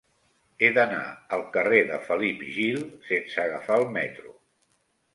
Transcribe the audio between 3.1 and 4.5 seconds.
sense agafar el metro.